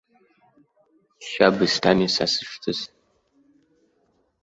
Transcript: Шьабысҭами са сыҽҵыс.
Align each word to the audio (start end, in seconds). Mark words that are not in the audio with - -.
Шьабысҭами 1.27 2.07
са 2.15 2.25
сыҽҵыс. 2.33 2.79